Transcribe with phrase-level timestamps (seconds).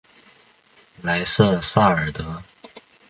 [1.03, 2.41] 莱瑟萨尔德。